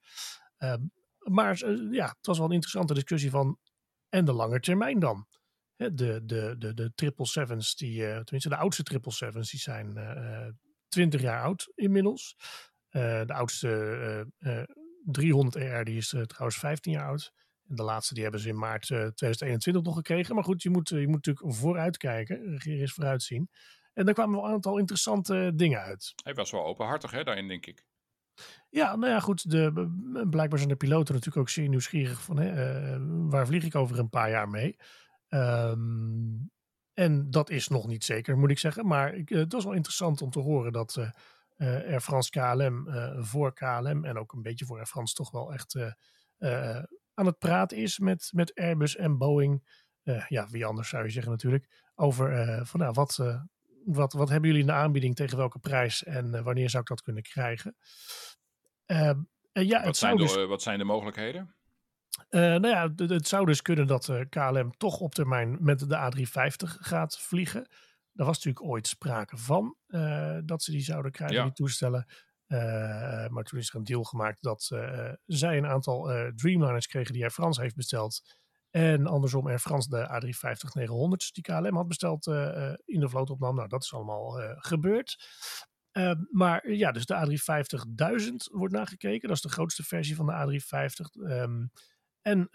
[0.58, 0.82] Ehm,
[1.18, 3.60] maar ja, het was wel een interessante discussie van.
[4.10, 5.28] En de lange termijn dan?
[5.76, 9.98] Hè, de, de, de, de triple sevens, die, tenminste de oudste triple sevens, die zijn
[10.88, 12.36] 20 jaar oud inmiddels.
[12.90, 14.28] de oudste
[15.04, 17.34] 300 ER, die is trouwens 15 jaar oud.
[17.68, 20.36] En de laatste die hebben ze in maart uh, eh, 2021 nog gekregen.
[20.36, 22.52] Maar goed, je moet, je moet natuurlijk vooruitkijken.
[22.52, 23.50] Regeren is vooruitzien.
[23.96, 26.14] En daar kwamen wel een aantal interessante dingen uit.
[26.24, 27.86] Hij was wel openhartig hè, daarin, denk ik.
[28.70, 29.50] Ja, nou ja, goed.
[29.52, 29.72] De,
[30.30, 34.00] blijkbaar zijn de piloten natuurlijk ook zeer nieuwsgierig van hè, uh, waar vlieg ik over
[34.00, 34.78] een paar jaar mee.
[35.30, 36.52] Um,
[36.94, 38.88] en dat is nog niet zeker, moet ik zeggen.
[38.88, 41.10] Maar uh, het was wel interessant om te horen dat uh,
[41.68, 45.54] Air France KLM uh, voor KLM en ook een beetje voor Air France toch wel
[45.54, 45.76] echt
[47.14, 49.84] aan het praten is met, met Airbus en Boeing.
[50.28, 51.92] ja, wie anders zou je zeggen natuurlijk.
[51.96, 53.20] Over van nou, wat,
[53.86, 57.02] wat, wat hebben jullie in de aanbieding tegen welke prijs en wanneer zou ik dat
[57.02, 57.76] kunnen krijgen?
[58.86, 59.20] Ehm,
[59.52, 61.56] ja, wat, zijn dus, de, wat zijn de mogelijkheden?
[62.30, 67.20] nou ja, het, zou dus kunnen dat KLM toch op termijn met de A350 gaat
[67.20, 67.68] vliegen.
[68.12, 72.06] Daar was natuurlijk ooit sprake van uh, dat ze die zouden krijgen, die toestellen.
[73.30, 74.64] Maar toen is er een deal gemaakt dat
[75.26, 78.22] zij een aantal Dreamliners kregen die Air France heeft besteld.
[78.76, 82.28] En andersom Air France de A350-900's die KLM had besteld
[82.86, 83.56] in de vloot opnam.
[83.56, 85.28] Nou, dat is allemaal gebeurd.
[86.32, 87.40] maar ja, dus de
[88.20, 89.28] A350-1000 wordt nagekeken.
[89.28, 91.22] Dat is de grootste versie van de A350.
[91.22, 91.66] Um, ehm,
[92.22, 92.48] en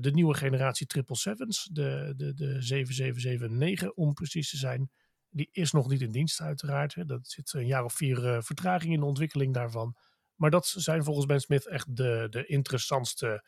[0.00, 4.90] de nieuwe generatie 777's, de, de, de 7779 om precies te zijn.
[5.28, 7.08] Die is nog niet in dienst, uiteraard.
[7.08, 9.96] Dat zit een jaar of vier vertraging in de ontwikkeling daarvan.
[10.34, 13.44] Maar dat zijn volgens Ben Smith echt de, de interessantste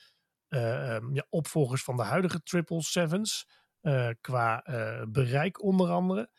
[0.48, 3.48] um, ja, opvolgers van de huidige 777's.
[3.82, 4.62] Uh, qua
[5.09, 6.30] bereik onder andere.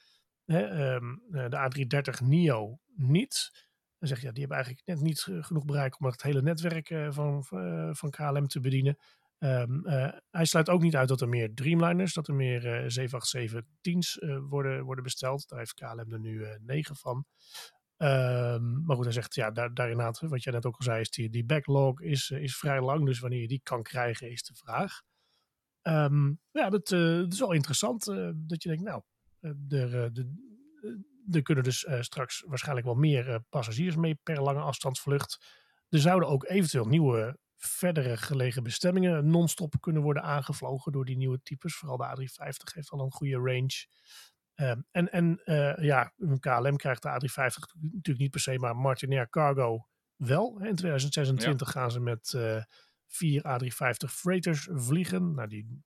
[0.45, 1.85] Hè, um, de
[2.21, 3.65] A330 NIO niet.
[3.99, 7.43] Dan zeg ja, die hebben eigenlijk net niet genoeg bereik om het hele netwerk van,
[7.95, 8.97] van KLM te bedienen.
[9.39, 14.17] Uh, hij sluit ook niet uit dat er meer Dreamliners, dat er meer uh, 787-10's
[14.17, 15.49] uh, worden, worden besteld.
[15.49, 17.25] Daar heeft KLM er nu 9 van.
[17.97, 21.09] Um, maar goed, hij zegt, ja, daar, daarin wat jij net ook al zei, is
[21.09, 23.05] die, die backlog is, is vrij lang.
[23.05, 25.01] Dus wanneer je die kan krijgen, is de vraag.
[25.81, 28.05] Um, ja, dat, dat, is wel interessant.
[28.35, 29.01] dat je denkt, nou,
[29.69, 30.11] er,
[31.31, 35.45] er kunnen dus straks waarschijnlijk wel meer passagiers mee per lange afstandsvlucht.
[35.89, 41.39] Er zouden ook eventueel nieuwe verdere gelegen bestemmingen non-stop kunnen worden aangevlogen door die nieuwe
[41.43, 41.75] types.
[41.75, 43.85] Vooral de A350 heeft al een goede range.
[44.61, 49.29] Um, en en uh, ja, KLM krijgt de A350 natuurlijk niet per se, maar Martinair
[49.29, 50.59] Cargo wel.
[50.61, 51.79] In 2026 ja.
[51.79, 52.63] gaan ze met uh,
[53.07, 55.33] vier A350 freighters vliegen.
[55.33, 55.83] Nou, die,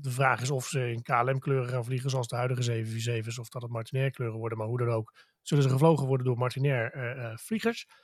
[0.00, 3.62] de vraag is of ze in KLM-kleuren gaan vliegen, zoals de huidige 747's, of dat
[3.62, 4.58] het Martinair-kleuren worden.
[4.58, 7.86] Maar hoe dan ook, zullen ze gevlogen worden door Martinair-vliegers.
[7.88, 7.94] Uh,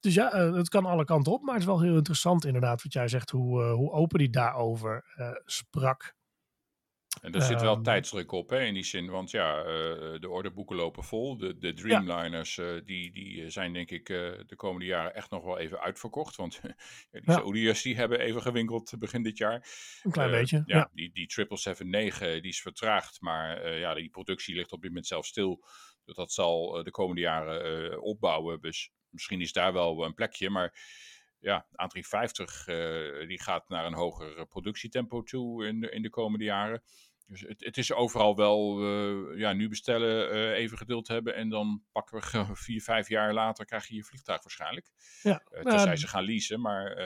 [0.00, 1.42] dus ja, het kan alle kanten op.
[1.42, 3.30] Maar het is wel heel interessant inderdaad wat jij zegt.
[3.30, 5.04] Hoe, hoe open die daarover
[5.44, 6.14] sprak.
[7.24, 9.10] En er zit wel um, tijdsdruk op hè, in die zin.
[9.10, 9.62] Want ja,
[10.18, 11.36] de orderboeken lopen vol.
[11.36, 12.80] De, de Dreamliners ja.
[12.80, 16.36] die, die zijn denk ik de komende jaren echt nog wel even uitverkocht.
[16.36, 16.60] Want
[17.10, 17.32] die ja.
[17.32, 19.68] Saoediërs die hebben even gewinkeld begin dit jaar.
[20.02, 20.62] Een klein beetje.
[20.66, 21.34] Ja, ja, die, die
[22.14, 23.20] 777-9 die is vertraagd.
[23.20, 25.64] Maar ja, die productie ligt op dit moment zelf stil.
[26.04, 28.60] Dus dat zal de komende jaren opbouwen.
[28.60, 30.78] Dus misschien is daar wel een plekje, maar
[31.44, 36.44] ja, A350 uh, die gaat naar een hoger productietempo toe in de, in de komende
[36.44, 36.82] jaren.
[37.26, 41.48] Dus het, het is overal wel, uh, ja, nu bestellen, uh, even geduld hebben en
[41.48, 44.90] dan pakken we vier, vijf jaar later krijg je je vliegtuig waarschijnlijk.
[45.22, 46.98] Ja, uh, tenzij ze gaan leasen, maar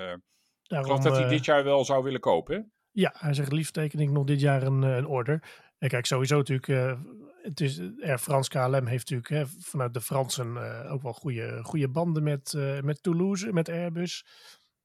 [0.62, 2.72] ik geloof dat hij dit jaar wel zou willen kopen.
[2.90, 5.42] Ja, hij zegt liefst teken ik nog dit jaar een, een order.
[5.78, 6.98] En kijk, sowieso natuurlijk,
[7.42, 10.57] het is, Air France KLM heeft natuurlijk hè, vanuit de Fransen
[10.90, 12.52] ook wel goede, goede banden met,
[12.83, 14.26] met Toulouse, met Airbus.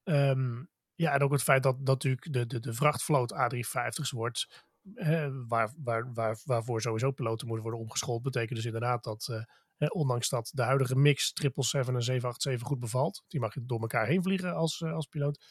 [0.04, 4.66] Um, ja, en ook het feit dat, dat natuurlijk de, de, de vrachtvloot A350's wordt,
[5.48, 9.46] waar, waar, waar, waarvoor sowieso piloten moeten worden omgeschoold, betekent dus inderdaad dat,
[9.88, 14.08] ondanks dat de huidige mix 777 en 787 goed bevalt, die mag je door elkaar
[14.08, 15.46] heen vliegen als, als piloot.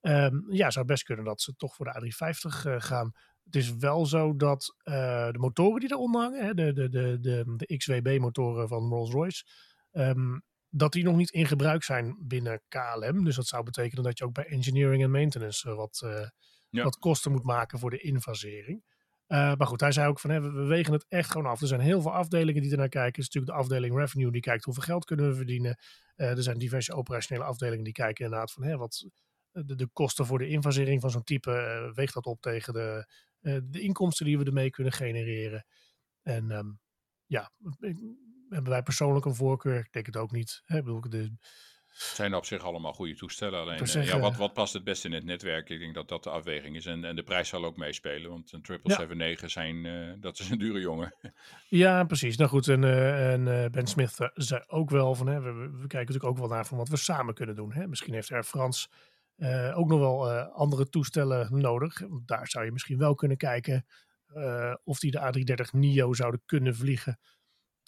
[0.00, 3.12] Um, ja, zou best kunnen dat ze toch voor de A350 gaan.
[3.44, 7.54] Het is wel zo dat de motoren die eronder hangen, hè, de, de, de, de,
[7.56, 9.44] de XWB-motoren van Rolls-Royce,
[9.92, 13.24] um, dat die nog niet in gebruik zijn binnen KLM.
[13.24, 16.06] Dus dat zou betekenen dat je ook bij engineering en maintenance wat,
[16.82, 18.84] wat kosten moet maken voor de invasering.
[19.26, 21.60] maar goed, hij zei ook van hè, we, we wegen het echt gewoon af.
[21.60, 23.12] Er zijn heel veel afdelingen die ernaar kijken.
[23.12, 25.78] Er is natuurlijk de afdeling revenue die kijkt hoeveel geld kunnen we verdienen.
[26.14, 29.06] er zijn diverse operationele afdelingen die kijken inderdaad van hè, wat,
[29.64, 33.06] de, de, kosten voor de invasering van zo'n type weegt dat op tegen de,
[33.64, 35.66] de inkomsten die we ermee kunnen genereren.
[36.22, 36.78] En um,
[37.26, 37.52] ja,
[38.48, 39.78] hebben wij persoonlijk een voorkeur?
[39.78, 40.62] Ik denk het ook niet.
[40.64, 40.82] Hè?
[40.82, 41.32] Bedoel, de,
[41.96, 43.60] het zijn op zich allemaal goede toestellen.
[43.60, 45.68] Alleen, uh, ja, wat, wat past het beste in het netwerk?
[45.68, 46.86] Ik denk dat dat de afweging is.
[46.86, 48.30] En, en de prijs zal ook meespelen.
[48.30, 51.14] Want een 777 zijn, uh, dat is een dure jongen.
[51.68, 52.36] Ja, precies.
[52.36, 55.26] Nou goed, en, uh, en Ben Smith zei ook wel van...
[55.26, 57.72] Hè, we, we, kijken natuurlijk ook wel naar van wat we samen kunnen doen.
[57.72, 57.86] Hè?
[57.86, 58.88] Misschien heeft Air France
[59.36, 62.02] uh, ook nog wel andere toestellen nodig.
[62.24, 63.86] Daar zou je misschien wel kunnen kijken
[64.84, 67.18] of die de A330 NIO zouden kunnen vliegen.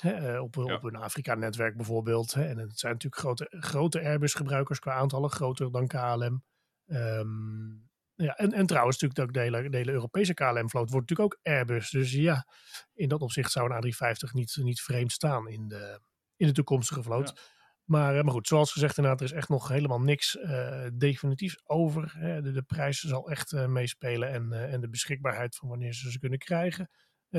[0.03, 0.75] Hè, op, ja.
[0.75, 2.35] op een Afrika-netwerk bijvoorbeeld.
[2.35, 2.45] Hè.
[2.45, 6.43] En het zijn natuurlijk grote, grote Airbus-gebruikers qua aantallen, groter dan KLM.
[6.87, 11.39] Um, ja, en, en trouwens, natuurlijk de hele, de hele Europese KLM-vloot wordt natuurlijk ook
[11.43, 11.91] Airbus.
[11.91, 12.47] Dus ja,
[12.95, 16.01] in dat opzicht zou een A350 niet, niet vreemd staan in de,
[16.37, 17.29] in de toekomstige vloot.
[17.29, 17.43] Ja.
[17.85, 21.61] Maar, eh, maar goed, zoals gezegd, inderdaad, er is echt nog helemaal niks uh, definitiefs
[21.65, 22.15] over.
[22.19, 22.43] Hè.
[22.43, 26.11] De, de prijs zal echt uh, meespelen en, uh, en de beschikbaarheid van wanneer ze
[26.11, 26.91] ze kunnen krijgen.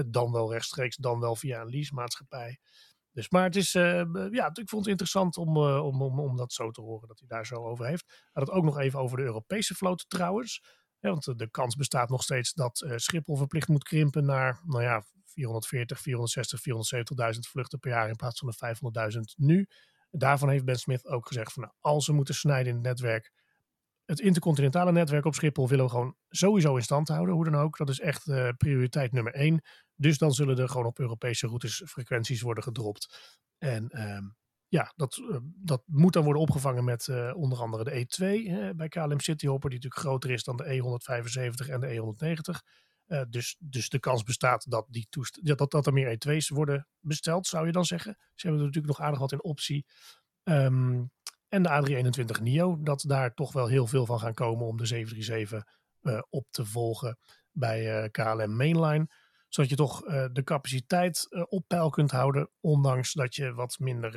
[0.08, 2.60] Dan wel rechtstreeks, dan wel via een leasemaatschappij.
[3.12, 6.72] Dus, maar het is, ja, ik vond het interessant om, om, om, om dat zo
[6.72, 8.30] te horen, dat hij daar zo over heeft.
[8.32, 10.64] Had het ook nog even over de Europese vloot trouwens.
[11.00, 16.00] Want de kans bestaat nog steeds dat Schiphol verplicht moet krimpen naar, nou ja, 440,
[16.00, 16.60] 460,
[17.34, 19.68] 470.000 vluchten per jaar in plaats van de 500.000 nu.
[20.12, 23.32] Daarvan heeft Ben Smith ook gezegd van nou, als we moeten snijden in het netwerk,
[24.10, 27.78] het intercontinentale netwerk op Schiphol willen we gewoon sowieso in stand houden, hoe dan ook.
[27.78, 29.62] Dat is echt uh, prioriteit nummer één.
[29.96, 33.38] Dus dan zullen er gewoon op Europese routes frequenties worden gedropt.
[33.58, 34.30] En uh,
[34.68, 38.76] ja, dat, uh, dat moet dan worden opgevangen met uh, onder andere de E2 hè,
[38.76, 42.78] bij KLM Cityhopper, die natuurlijk groter is dan de E175 en de E190.
[43.08, 46.88] Uh, dus, dus de kans bestaat dat, die toest dat, dat er meer E2's worden
[47.00, 48.18] besteld, zou je dan zeggen.
[48.18, 49.86] Ze hebben er natuurlijk nog aardig wat in optie.
[50.44, 51.12] Um,
[51.50, 54.86] en de A321 NIO, dat daar toch wel heel veel van gaan komen om de
[54.86, 57.18] 737 uh, op te volgen
[57.52, 59.08] bij uh, KLM Mainline.
[59.48, 64.12] Zodat je toch de capaciteit op peil kunt houden, ondanks dat je wat minder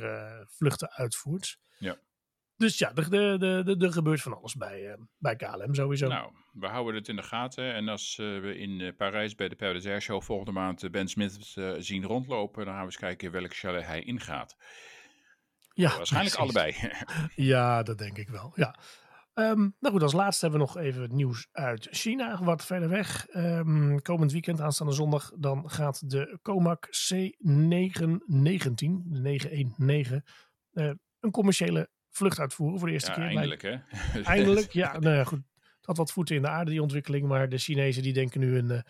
[0.47, 1.57] vluchten uitvoert.
[1.77, 1.97] Ja.
[2.57, 3.43] Dus ja, er,
[3.83, 6.07] er, gebeurt van alles bij, bij KLM sowieso.
[6.07, 7.73] Nou, we houden het in de gaten.
[7.73, 12.65] En als we in Parijs bij de Paris Show volgende maand Ben Smith zien rondlopen,
[12.65, 14.55] dan gaan we eens kijken welk chalet hij ingaat.
[15.73, 16.55] Ja, waarschijnlijk precies.
[16.55, 16.91] allebei.
[17.51, 18.51] ja, dat denk ik wel.
[18.55, 18.75] Ja.
[19.33, 23.27] Um, nou goed, als laatste hebben we nog even nieuws uit China, wat verder weg.
[23.35, 26.91] Um, komend weekend, aanstaande zondag, dan gaat de Comac C919,
[29.03, 30.23] de 919,
[31.19, 33.25] een commerciële vlucht uitvoeren voor de eerste ja, keer.
[33.25, 33.77] Eindelijk, hè?
[34.23, 34.99] Eindelijk, ja.
[34.99, 35.41] Nou ja, goed.
[35.55, 37.27] Het had wat voeten in de aarde, die ontwikkeling.
[37.27, 38.81] Maar de Chinezen die denken nu een, eh,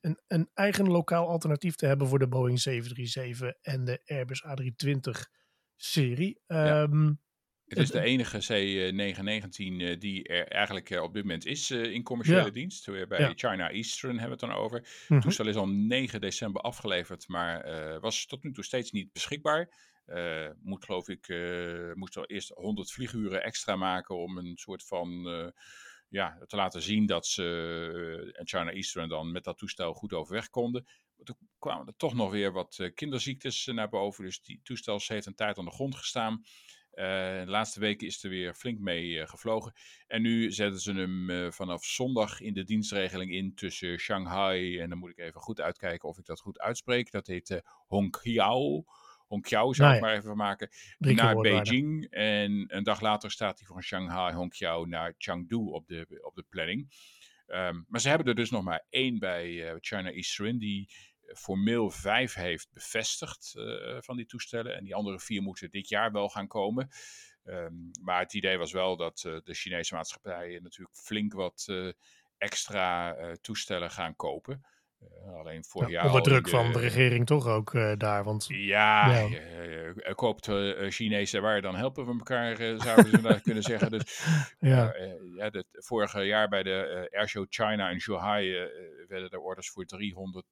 [0.00, 5.40] een, een eigen lokaal alternatief te hebben voor de Boeing 737 en de Airbus A320-serie.
[6.46, 6.82] Ja.
[6.82, 7.20] Um,
[7.74, 12.50] het is de enige C919 die er eigenlijk op dit moment is in commerciële ja.
[12.50, 12.86] dienst.
[13.08, 13.32] Bij ja.
[13.34, 14.78] China Eastern hebben we het dan over.
[14.78, 15.20] Het mm -hmm.
[15.20, 19.90] toestel is al 9 december afgeleverd, maar uh, was tot nu toe steeds niet beschikbaar.
[20.06, 24.84] Uh, moet geloof ik, uh, moest al eerst 100 vlieguren extra maken om een soort
[24.86, 25.26] van,
[26.08, 30.50] ja, te laten zien dat ze en China Eastern dan met dat toestel goed overweg
[30.50, 30.86] konden.
[31.24, 35.34] Toen kwamen er toch nog weer wat kinderziektes naar boven, dus die toestel heeft een
[35.34, 36.44] tijd aan de grond gestaan.
[36.90, 39.72] de laatste weken is er weer flink mee gevlogen.
[40.06, 44.98] En nu zetten ze hem vanaf zondag in de dienstregeling in tussen Shanghai en dan
[44.98, 47.10] moet ik even goed uitkijken of ik dat goed uitspreek.
[47.10, 48.84] Dat heet Hongqiao.
[49.26, 52.06] Hongqiao zou nou ik maar even maken, naar Beijing.
[52.10, 56.44] En een dag later staat hij van Shanghai, Hongqiao naar Chengdu op de, op de
[56.48, 56.90] planning.
[57.46, 60.88] Um, maar ze hebben er dus nog maar één bij China Eastern die
[61.34, 64.76] formeel vijf heeft bevestigd uh, van die toestellen.
[64.76, 66.88] En die andere vier moeten dit jaar wel gaan komen.
[67.44, 71.66] Um, maar het idee was wel dat uh, de Chinese maatschappijen natuurlijk flink wat
[72.38, 74.64] extra toestellen gaan kopen.
[75.26, 76.06] Uh, alleen vorig jaar.
[76.06, 78.24] Onder druk van de regering toch ook uh, daar.
[78.24, 79.28] Want, ja, ja.
[79.28, 80.50] Uh, koopt
[80.88, 83.90] Chinese waar, dan helpen we elkaar, zouden ze daar kunnen zeggen.
[83.90, 84.24] Dus,
[84.58, 84.94] ja.
[85.36, 88.68] ja het vorige jaar bij de Airshow China in Shanghai
[89.08, 90.46] werden er orders voor 300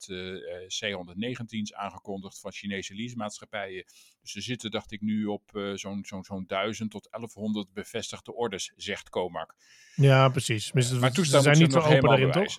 [0.67, 3.85] C-119's aangekondigd van Chinese leasemaatschappijen.
[4.21, 8.73] Dus ze zitten, dacht ik, nu op zo'n zo'n zo'n 1000 tot 1100 bevestigde orders,
[8.77, 9.55] zegt Comac.
[9.95, 10.73] Ja, precies.
[10.73, 12.59] Maar, maar ze zijn niet zo open daarin, toch?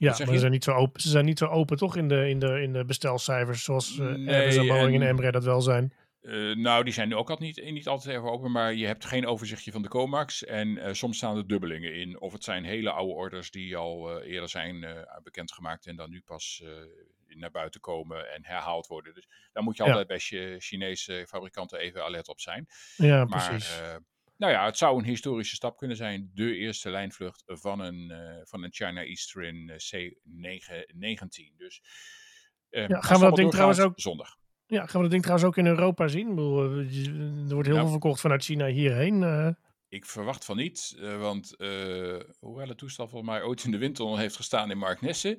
[0.00, 2.28] Ja, maar ze zijn, niet zo open, ze zijn niet zo open toch in de,
[2.28, 5.44] in de, in de bestelcijfers zoals uh, nee, Airbus en Boeing en, en Embraer dat
[5.44, 5.92] wel zijn.
[6.22, 9.04] Uh, nou, die zijn nu ook altijd niet, niet altijd even open, maar je hebt
[9.04, 10.44] geen overzichtje van de COMAX.
[10.44, 12.20] En uh, soms staan er dubbelingen in.
[12.20, 14.86] Of het zijn hele oude orders die al eerder zijn
[15.22, 16.62] bekendgemaakt en dan nu pas
[17.26, 19.14] naar buiten komen en herhaald worden.
[19.14, 20.18] Dus daar moet je altijd bij
[20.58, 22.66] Chinese fabrikanten even alert op zijn.
[22.96, 23.80] Ja, maar, precies.
[24.40, 26.30] Nou ja, het zou een historische stap kunnen zijn.
[26.34, 31.56] De eerste lijnvlucht van een, uh, van een China Eastern C919.
[31.56, 31.82] Dus
[32.70, 34.36] uh, ja, gaan we dat ding trouwens ook zondag.
[34.66, 36.28] Ja, gaan we dat ding trouwens ook in Europa zien?
[36.28, 39.22] Bedoel, eh, er wordt heel nou, veel verkocht vanuit China hierheen.
[39.22, 39.48] Uh.
[39.88, 41.54] Ik verwacht van niet, want
[42.38, 45.38] hoewel het toestel volgens mij ooit in de winter heeft gestaan in Marknesse.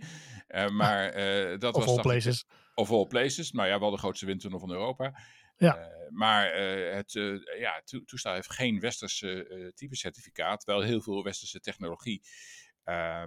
[0.71, 1.11] maar
[1.59, 1.95] dat of was.
[1.95, 2.45] All places.
[2.75, 3.51] Of all places.
[3.51, 5.13] Maar ja, wel de grootste windtunnel van Europa.
[5.61, 5.79] Ja.
[5.79, 10.63] Uh, maar uh, het uh, ja, to toestel heeft geen westerse type certificaat.
[10.63, 12.21] Wel heel veel westerse technologie.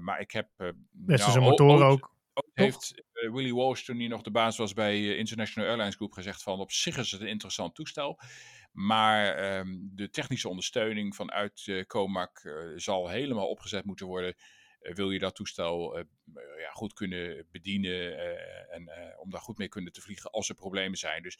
[0.01, 0.49] maar ik heb...
[0.91, 2.13] westerse nou, motoren ook.
[2.33, 6.43] ook heeft Willy Walsh, toen hij nog de baas was bij International Airlines Group, gezegd
[6.43, 8.21] van op zich is het een interessant toestel.
[8.73, 12.43] Maar um, de technische ondersteuning vanuit Comac
[12.77, 14.35] zal helemaal opgezet moeten worden
[14.93, 16.05] wil je dat toestel uh,
[16.59, 18.19] ja, goed kunnen bedienen
[18.71, 21.23] en om daar goed mee kunnen te vliegen als er problemen zijn.
[21.23, 21.39] Dus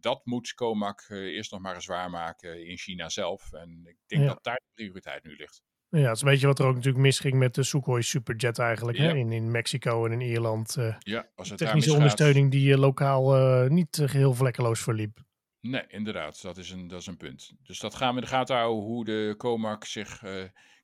[0.00, 3.52] dat moet Comac eerst nog maar eens waarmaken in China zelf.
[3.52, 4.28] En ik denk ja.
[4.28, 5.62] dat daar de prioriteit nu ligt.
[5.88, 8.98] Ja, het is een beetje wat er ook natuurlijk misging met de Sukhoi Superjet eigenlijk.
[8.98, 9.04] Ja.
[9.04, 9.14] Hè?
[9.14, 10.76] In, in Mexico en in Ierland.
[10.78, 15.24] Uh, ja, als het technische ondersteuning die lokaal niet geheel vlekkeloos verliep.
[15.68, 16.42] Nee, inderdaad.
[16.42, 17.52] Dat is, een, dat is een punt.
[17.62, 20.22] Dus dat gaan we in de gaten houden hoe de Comac zich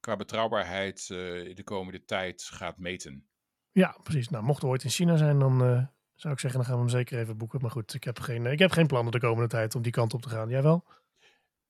[0.00, 3.26] qua betrouwbaarheid de komende tijd gaat meten.
[3.72, 4.28] Ja, precies.
[4.28, 5.58] Nou, mocht er ooit in China zijn, dan
[6.14, 7.60] zou ik zeggen, dan gaan we hem zeker even boeken.
[7.60, 10.14] Maar goed, ik heb geen, ik heb geen plannen de komende tijd om die kant
[10.14, 10.48] op te gaan.
[10.48, 10.84] Jij wel?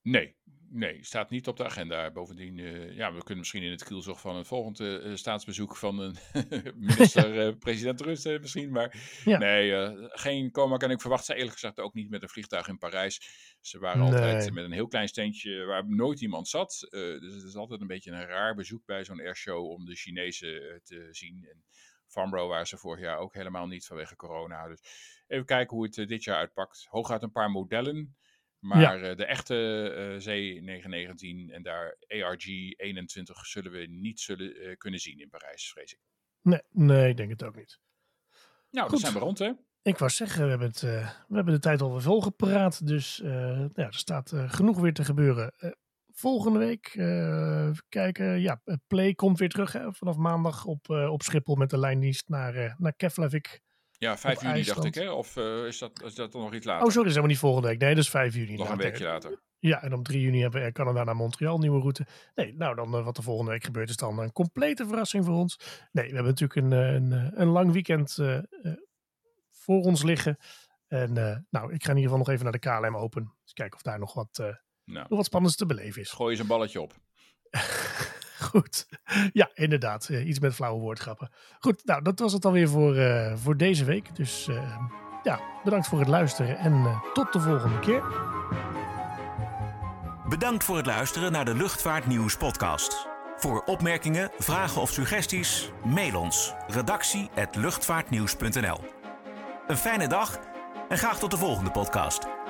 [0.03, 0.37] Nee,
[0.72, 2.11] nee, staat niet op de agenda.
[2.11, 5.98] Bovendien, uh, ja, we kunnen misschien in het kielzog van het volgende uh, staatsbezoek van
[5.98, 6.16] een
[6.88, 8.70] minister-president uh, rusten misschien.
[8.70, 9.38] Maar ja.
[9.38, 11.26] nee, geen coma kan ik verwachten.
[11.26, 13.20] Ze eerlijk gezegd ook niet met een vliegtuig in Parijs.
[13.61, 14.12] Ze waren nee.
[14.12, 16.87] altijd met een heel klein steentje waar nooit iemand zat.
[16.90, 20.80] dus het is altijd een beetje een raar bezoek bij zo'n airshow om de Chinezen
[20.85, 21.46] te zien.
[21.50, 21.64] En
[22.06, 24.68] Farnborough waren ze vorig jaar ook helemaal niet vanwege corona.
[24.68, 24.80] Dus
[25.26, 26.87] even kijken hoe het dit jaar uitpakt.
[26.88, 28.16] Hooguit een paar modellen.
[28.62, 29.11] Maar ja.
[29.11, 29.55] uh, de echte
[29.96, 32.46] uh, C919 en daar ARG
[32.77, 35.98] 21 zullen we niet zullen, kunnen zien in Parijs, vrees ik.
[36.42, 37.81] Nee, nee, ik denk het ook niet.
[38.70, 39.53] Nou, dan zijn we rond, hè?
[39.83, 42.87] Ik wou zeggen, we hebben, het, we hebben de tijd alweer volgepraat.
[42.87, 45.55] Dus ja, er staat genoeg weer te gebeuren
[46.12, 46.94] volgende week.
[46.94, 48.40] Uh, kijken.
[48.40, 52.75] Ja, Play komt weer terug hè, vanaf maandag op, op Schiphol met de lijndienst naar,
[52.79, 53.61] naar Keflavik.
[54.03, 54.83] Ja, 5 juni IJsland.
[54.83, 55.11] dacht ik, hè?
[55.11, 55.37] Of
[55.67, 56.85] is, dat, is dat nog iets later?
[56.85, 57.79] Oh, sorry, dat is helemaal niet volgende week.
[57.79, 58.57] Nee, is 5 juni.
[58.57, 59.41] Nog een weekje later.
[59.59, 62.07] Ja, en op 3 juni hebben we Canada naar Montreal, nieuwe route.
[62.35, 65.59] Nee, nou dan wat er volgende week gebeurt is dan een complete verrassing voor ons.
[65.93, 68.19] Nee, we hebben natuurlijk een, een, een lang weekend
[69.51, 70.37] voor ons liggen.
[70.87, 71.12] En
[71.51, 73.35] nou, ik ga in ieder geval nog even naar de KLM Open.
[73.43, 74.38] Dus kijken of daar nog wat
[74.85, 75.07] nou.
[75.09, 76.11] nog wat spannends te beleven is.
[76.11, 76.93] Gooi eens een balletje op.
[78.53, 78.87] Goed.
[79.33, 80.09] Ja, inderdaad.
[80.09, 81.31] Uh, iets met flauwe woordgrappen.
[81.61, 84.17] Goed, nou, dat was het alweer voor, uh, voor deze week.
[84.17, 84.79] Dus uh,
[85.23, 88.03] ja, bedankt voor het luisteren en tot de volgende keer.
[90.29, 93.07] Bedankt voor het luisteren naar de Luchtvaartnieuws podcast.
[93.37, 96.55] Voor opmerkingen, vragen of suggesties, mail ons.
[96.67, 98.81] Redactie@luchtvaartnieuws.nl.
[99.67, 100.38] Een fijne dag
[100.88, 102.41] en graag tot de volgende podcast.